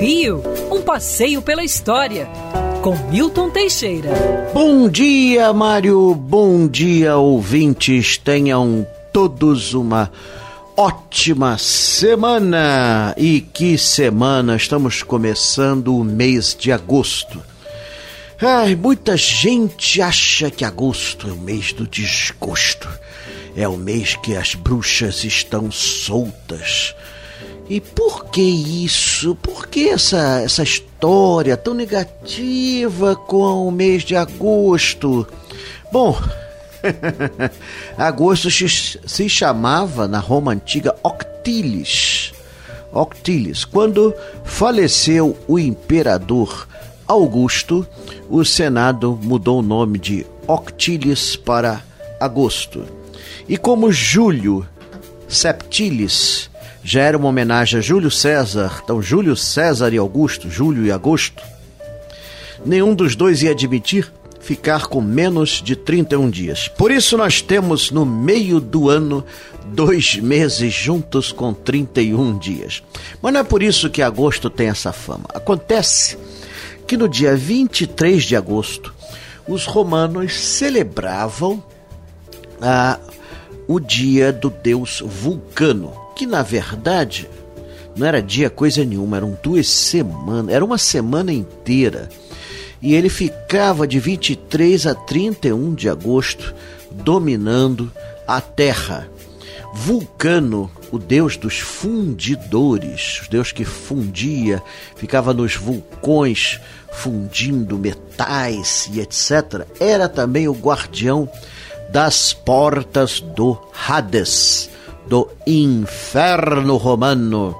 Rio, 0.00 0.42
um 0.68 0.82
passeio 0.82 1.40
pela 1.40 1.62
história, 1.62 2.26
com 2.82 2.96
Milton 3.08 3.50
Teixeira. 3.50 4.10
Bom 4.52 4.88
dia, 4.88 5.52
Mário. 5.52 6.12
Bom 6.12 6.66
dia, 6.66 7.16
ouvintes. 7.16 8.18
Tenham 8.18 8.84
todos 9.12 9.74
uma 9.74 10.10
ótima 10.76 11.56
semana. 11.56 13.14
E 13.16 13.40
que 13.40 13.78
semana! 13.78 14.56
Estamos 14.56 15.04
começando 15.04 15.96
o 15.96 16.02
mês 16.02 16.56
de 16.58 16.72
agosto. 16.72 17.40
Ai, 18.40 18.74
muita 18.74 19.16
gente 19.16 20.02
acha 20.02 20.50
que 20.50 20.64
agosto 20.64 21.28
é 21.28 21.32
o 21.32 21.36
mês 21.36 21.72
do 21.72 21.86
desgosto. 21.86 22.88
É 23.54 23.68
o 23.68 23.76
mês 23.76 24.16
que 24.16 24.36
as 24.36 24.56
bruxas 24.56 25.22
estão 25.22 25.70
soltas. 25.70 26.92
E 27.68 27.80
por 27.80 28.26
que 28.26 28.42
isso? 28.42 29.34
Por 29.36 29.66
que 29.66 29.88
essa, 29.88 30.40
essa 30.40 30.62
história 30.62 31.56
tão 31.56 31.74
negativa 31.74 33.16
com 33.16 33.66
o 33.66 33.70
mês 33.70 34.02
de 34.02 34.16
agosto? 34.16 35.26
Bom, 35.90 36.20
agosto 37.96 38.50
se 38.50 39.28
chamava 39.28 40.08
na 40.08 40.18
Roma 40.18 40.52
antiga 40.52 40.94
Octilis. 41.02 42.32
Octilis. 42.92 43.64
Quando 43.64 44.14
faleceu 44.44 45.36
o 45.48 45.58
imperador 45.58 46.68
Augusto, 47.06 47.86
o 48.28 48.44
Senado 48.44 49.18
mudou 49.22 49.60
o 49.60 49.62
nome 49.62 49.98
de 49.98 50.26
Octilis 50.46 51.36
para 51.36 51.82
Agosto. 52.20 52.84
E 53.48 53.56
como 53.56 53.90
Júlio 53.90 54.66
Septilis 55.28 56.50
já 56.84 57.02
era 57.02 57.16
uma 57.16 57.28
homenagem 57.28 57.78
a 57.78 57.82
Júlio 57.82 58.10
César, 58.10 58.80
então 58.82 59.00
Júlio 59.00 59.36
César 59.36 59.92
e 59.92 59.98
Augusto, 59.98 60.50
Júlio 60.50 60.84
e 60.84 60.90
Agosto, 60.90 61.42
nenhum 62.64 62.94
dos 62.94 63.14
dois 63.14 63.42
ia 63.42 63.52
admitir 63.52 64.12
ficar 64.40 64.86
com 64.86 65.00
menos 65.00 65.62
de 65.62 65.76
31 65.76 66.28
dias. 66.28 66.66
Por 66.66 66.90
isso 66.90 67.16
nós 67.16 67.40
temos 67.40 67.92
no 67.92 68.04
meio 68.04 68.60
do 68.60 68.90
ano 68.90 69.24
dois 69.66 70.16
meses 70.16 70.74
juntos 70.74 71.30
com 71.30 71.54
31 71.54 72.36
dias. 72.38 72.82
Mas 73.22 73.32
não 73.32 73.40
é 73.40 73.44
por 73.44 73.62
isso 73.62 73.88
que 73.88 74.02
agosto 74.02 74.50
tem 74.50 74.68
essa 74.68 74.92
fama. 74.92 75.26
Acontece 75.32 76.18
que 76.88 76.96
no 76.96 77.08
dia 77.08 77.36
23 77.36 78.24
de 78.24 78.34
agosto 78.34 78.92
os 79.46 79.64
romanos 79.64 80.34
celebravam 80.34 81.62
ah, 82.60 82.98
o 83.68 83.78
dia 83.78 84.32
do 84.32 84.50
deus 84.50 85.00
Vulcano 85.06 86.01
que 86.14 86.26
na 86.26 86.42
verdade 86.42 87.28
não 87.96 88.06
era 88.06 88.22
dia 88.22 88.48
coisa 88.48 88.84
nenhuma, 88.84 89.18
eram 89.18 89.38
duas 89.42 89.68
semanas, 89.68 90.54
era 90.54 90.64
uma 90.64 90.78
semana 90.78 91.32
inteira. 91.32 92.08
E 92.80 92.94
ele 92.94 93.08
ficava 93.08 93.86
de 93.86 94.00
23 94.00 94.86
a 94.86 94.94
31 94.94 95.74
de 95.74 95.88
agosto 95.88 96.54
dominando 96.90 97.92
a 98.26 98.40
terra. 98.40 99.08
Vulcano, 99.74 100.70
o 100.90 100.98
deus 100.98 101.36
dos 101.36 101.58
fundidores, 101.58 103.22
o 103.26 103.30
deus 103.30 103.52
que 103.52 103.64
fundia, 103.64 104.62
ficava 104.96 105.32
nos 105.32 105.56
vulcões 105.56 106.60
fundindo 106.92 107.78
metais 107.78 108.90
e 108.92 109.00
etc., 109.00 109.66
era 109.80 110.08
também 110.08 110.46
o 110.46 110.52
guardião 110.52 111.28
das 111.90 112.32
portas 112.32 113.20
do 113.20 113.58
Hades, 113.86 114.68
do 115.06 115.28
inferno 115.46 116.76
romano. 116.76 117.56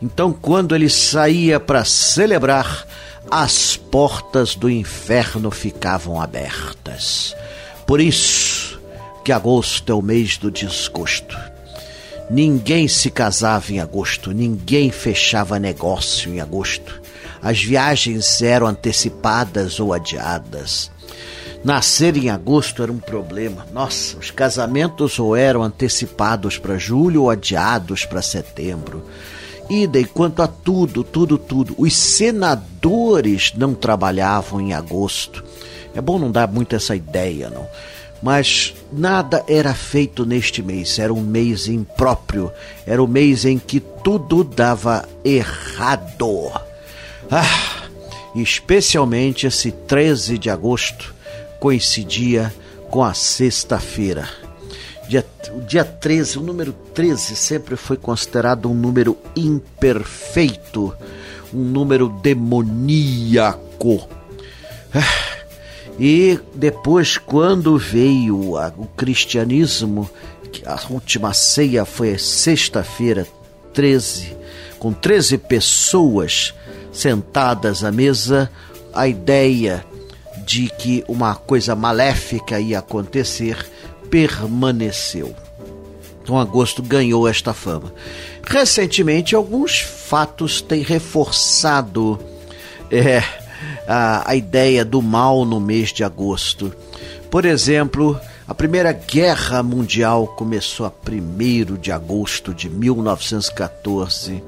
Então, 0.00 0.32
quando 0.32 0.74
ele 0.74 0.88
saía 0.88 1.60
para 1.60 1.84
celebrar, 1.84 2.86
as 3.30 3.76
portas 3.76 4.54
do 4.54 4.68
inferno 4.68 5.50
ficavam 5.50 6.20
abertas. 6.20 7.34
Por 7.86 8.00
isso 8.00 8.80
que 9.24 9.32
agosto 9.32 9.92
é 9.92 9.94
o 9.94 10.02
mês 10.02 10.36
do 10.36 10.50
desgosto. 10.50 11.38
Ninguém 12.28 12.88
se 12.88 13.10
casava 13.10 13.72
em 13.72 13.80
agosto, 13.80 14.32
ninguém 14.32 14.90
fechava 14.90 15.58
negócio 15.58 16.32
em 16.32 16.40
agosto. 16.40 17.00
As 17.42 17.62
viagens 17.62 18.40
eram 18.40 18.66
antecipadas 18.66 19.78
ou 19.78 19.92
adiadas. 19.92 20.90
Nascer 21.64 22.16
em 22.16 22.28
agosto 22.28 22.82
era 22.82 22.90
um 22.90 22.98
problema. 22.98 23.66
Nossa, 23.72 24.16
os 24.18 24.30
casamentos 24.30 25.18
ou 25.18 25.36
eram 25.36 25.62
antecipados 25.62 26.58
para 26.58 26.76
julho 26.76 27.22
ou 27.22 27.30
adiados 27.30 28.04
para 28.04 28.20
setembro. 28.20 29.04
E 29.70 29.86
daí 29.86 30.04
quanto 30.04 30.42
a 30.42 30.48
tudo, 30.48 31.04
tudo, 31.04 31.38
tudo. 31.38 31.74
Os 31.78 31.94
senadores 31.96 33.52
não 33.56 33.74
trabalhavam 33.74 34.60
em 34.60 34.72
agosto. 34.72 35.44
É 35.94 36.00
bom 36.00 36.18
não 36.18 36.32
dar 36.32 36.48
muito 36.48 36.74
essa 36.74 36.96
ideia, 36.96 37.48
não. 37.48 37.66
Mas 38.20 38.74
nada 38.92 39.44
era 39.46 39.72
feito 39.72 40.26
neste 40.26 40.62
mês. 40.62 40.98
Era 40.98 41.14
um 41.14 41.20
mês 41.20 41.68
impróprio. 41.68 42.52
Era 42.84 43.02
o 43.02 43.06
mês 43.06 43.44
em 43.44 43.58
que 43.58 43.78
tudo 43.78 44.42
dava 44.42 45.08
errado. 45.24 46.52
Ah, 47.30 47.86
especialmente 48.34 49.46
esse 49.46 49.70
13 49.70 50.38
de 50.38 50.50
agosto 50.50 51.14
coincidia 51.62 52.52
com 52.90 53.04
a 53.04 53.14
sexta-feira. 53.14 54.28
Dia, 55.08 55.24
o 55.54 55.60
dia 55.60 55.84
13, 55.84 56.38
o 56.38 56.42
número 56.42 56.72
13 56.92 57.36
sempre 57.36 57.76
foi 57.76 57.96
considerado 57.96 58.68
um 58.68 58.74
número 58.74 59.16
imperfeito, 59.36 60.92
um 61.54 61.62
número 61.62 62.08
demoníaco. 62.08 64.08
E 66.00 66.40
depois, 66.52 67.16
quando 67.16 67.78
veio 67.78 68.56
o 68.56 68.86
cristianismo, 68.96 70.10
a 70.66 70.80
última 70.90 71.32
ceia 71.32 71.84
foi 71.84 72.18
sexta-feira, 72.18 73.24
13, 73.72 74.36
com 74.80 74.92
13 74.92 75.38
pessoas 75.38 76.52
sentadas 76.90 77.84
à 77.84 77.92
mesa, 77.92 78.50
a 78.92 79.06
ideia 79.06 79.84
de 80.44 80.68
que 80.68 81.04
uma 81.08 81.34
coisa 81.34 81.74
maléfica 81.74 82.60
ia 82.60 82.78
acontecer 82.78 83.66
permaneceu. 84.10 85.34
Então, 86.22 86.38
agosto 86.38 86.82
ganhou 86.82 87.26
esta 87.26 87.52
fama. 87.52 87.92
Recentemente, 88.44 89.34
alguns 89.34 89.80
fatos 89.80 90.60
têm 90.60 90.82
reforçado 90.82 92.18
é, 92.90 93.22
a, 93.88 94.30
a 94.30 94.36
ideia 94.36 94.84
do 94.84 95.02
mal 95.02 95.44
no 95.44 95.60
mês 95.60 95.92
de 95.92 96.04
agosto. 96.04 96.72
Por 97.30 97.44
exemplo, 97.44 98.20
a 98.46 98.54
Primeira 98.54 98.92
Guerra 98.92 99.62
Mundial 99.62 100.26
começou 100.26 100.86
a 100.86 100.92
1 101.08 101.76
de 101.76 101.90
agosto 101.90 102.52
de 102.52 102.68
1914. 102.68 104.42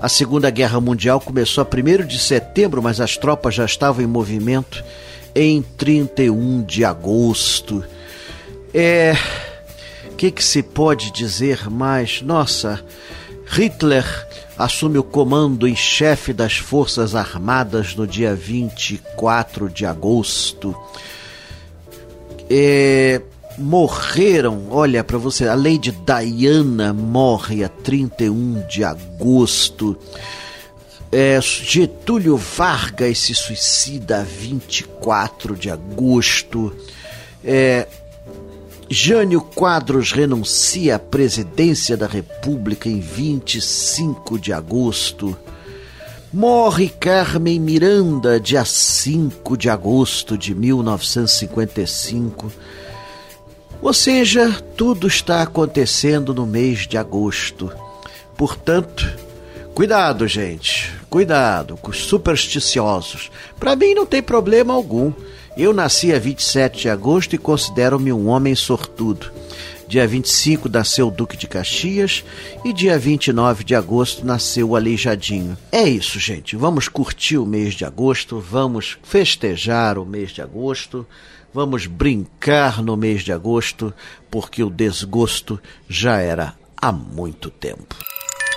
A 0.00 0.08
Segunda 0.08 0.50
Guerra 0.50 0.80
Mundial 0.80 1.20
começou 1.20 1.62
a 1.62 1.66
1 1.66 2.06
de 2.06 2.18
setembro, 2.18 2.82
mas 2.82 3.00
as 3.00 3.16
tropas 3.16 3.54
já 3.54 3.64
estavam 3.64 4.02
em 4.02 4.08
movimento 4.08 4.84
em 5.34 5.62
31 5.62 6.62
de 6.62 6.84
agosto. 6.84 7.84
É. 8.72 9.14
O 10.10 10.16
que, 10.16 10.30
que 10.30 10.44
se 10.44 10.62
pode 10.62 11.10
dizer 11.12 11.68
mais? 11.68 12.22
Nossa, 12.22 12.84
Hitler 13.46 14.04
assume 14.56 14.98
o 14.98 15.02
comando 15.02 15.66
em 15.66 15.74
chefe 15.74 16.32
das 16.32 16.56
Forças 16.56 17.14
Armadas 17.14 17.94
no 17.96 18.06
dia 18.06 18.34
24 18.34 19.68
de 19.68 19.84
agosto. 19.84 20.74
É, 22.48 23.20
morreram, 23.58 24.68
olha 24.70 25.02
para 25.02 25.18
você, 25.18 25.48
a 25.48 25.54
Lady 25.54 25.92
Diana 26.06 26.92
morre 26.92 27.64
a 27.64 27.68
31 27.68 28.66
de 28.68 28.84
agosto. 28.84 29.96
É, 31.16 31.40
Getúlio 31.40 32.36
Vargas 32.36 33.18
se 33.18 33.36
suicida 33.36 34.18
a 34.18 34.24
24 34.24 35.54
de 35.54 35.70
agosto. 35.70 36.74
É, 37.44 37.86
Jânio 38.90 39.40
Quadros 39.40 40.10
renuncia 40.10 40.96
à 40.96 40.98
presidência 40.98 41.96
da 41.96 42.08
República 42.08 42.88
em 42.88 42.98
25 42.98 44.40
de 44.40 44.52
agosto. 44.52 45.38
Morre 46.32 46.88
Carmen 46.88 47.60
Miranda, 47.60 48.40
dia 48.40 48.64
5 48.64 49.56
de 49.56 49.70
agosto 49.70 50.36
de 50.36 50.52
1955. 50.52 52.50
Ou 53.80 53.94
seja, 53.94 54.50
tudo 54.76 55.06
está 55.06 55.42
acontecendo 55.42 56.34
no 56.34 56.44
mês 56.44 56.88
de 56.88 56.98
agosto. 56.98 57.72
Portanto, 58.36 59.22
Cuidado, 59.74 60.28
gente. 60.28 60.92
Cuidado 61.14 61.76
com 61.76 61.92
os 61.92 62.06
supersticiosos. 62.06 63.30
Para 63.60 63.76
mim 63.76 63.94
não 63.94 64.04
tem 64.04 64.20
problema 64.20 64.74
algum. 64.74 65.12
Eu 65.56 65.72
nasci 65.72 66.12
a 66.12 66.18
27 66.18 66.80
de 66.80 66.88
agosto 66.88 67.36
e 67.36 67.38
considero-me 67.38 68.12
um 68.12 68.26
homem 68.26 68.52
sortudo. 68.56 69.30
Dia 69.86 70.08
25 70.08 70.68
nasceu 70.68 71.06
o 71.06 71.10
Duque 71.12 71.36
de 71.36 71.46
Caxias 71.46 72.24
e 72.64 72.72
dia 72.72 72.98
29 72.98 73.62
de 73.62 73.76
agosto 73.76 74.26
nasceu 74.26 74.70
o 74.70 74.74
Aleijadinho. 74.74 75.56
É 75.70 75.84
isso, 75.84 76.18
gente. 76.18 76.56
Vamos 76.56 76.88
curtir 76.88 77.38
o 77.38 77.46
mês 77.46 77.74
de 77.74 77.84
agosto, 77.84 78.40
vamos 78.40 78.98
festejar 79.04 79.98
o 79.98 80.04
mês 80.04 80.32
de 80.32 80.42
agosto, 80.42 81.06
vamos 81.52 81.86
brincar 81.86 82.82
no 82.82 82.96
mês 82.96 83.22
de 83.22 83.30
agosto, 83.30 83.94
porque 84.28 84.64
o 84.64 84.68
desgosto 84.68 85.60
já 85.88 86.18
era 86.18 86.56
há 86.76 86.90
muito 86.90 87.50
tempo. 87.50 87.94